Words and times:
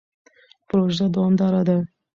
پروژه 0.67 1.05
دوامداره 1.15 1.61
ده. 1.67 1.77